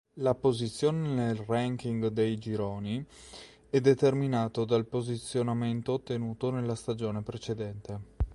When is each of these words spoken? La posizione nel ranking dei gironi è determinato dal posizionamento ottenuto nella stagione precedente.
La 0.15 0.33
posizione 0.33 1.13
nel 1.13 1.35
ranking 1.45 2.07
dei 2.07 2.35
gironi 2.39 3.05
è 3.69 3.79
determinato 3.81 4.65
dal 4.65 4.87
posizionamento 4.87 5.93
ottenuto 5.93 6.49
nella 6.49 6.73
stagione 6.73 7.21
precedente. 7.21 7.99